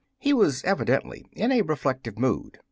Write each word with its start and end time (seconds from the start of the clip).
He 0.17 0.33
was 0.33 0.63
evidently 0.63 1.27
in 1.33 1.51
a 1.51 1.61
re 1.61 1.75
flective 1.75 2.17
mood. 2.17 2.57